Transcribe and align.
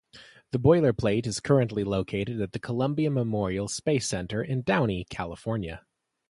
The 0.49 0.57
boilerplate 0.57 1.27
is 1.27 1.39
currently 1.39 1.83
located 1.83 2.41
at 2.41 2.53
the 2.53 2.59
Columbia 2.59 3.11
Memorial 3.11 3.67
Space 3.67 4.07
Center 4.07 4.41
in 4.41 4.63
Downey, 4.63 5.05
California. 5.11 5.85